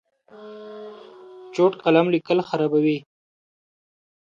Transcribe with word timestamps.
چوټ 1.53 1.73
قلم 1.83 2.05
لیکل 2.13 2.39
خرابوي. 2.49 2.97